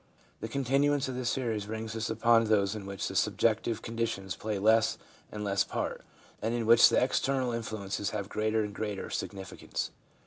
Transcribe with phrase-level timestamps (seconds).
[0.39, 4.57] The continuance of the series brings us upon those in which the subjective conditions play
[4.57, 4.97] less
[5.31, 6.01] and less part,
[6.41, 9.91] and in which the external influences have greater and greater significance.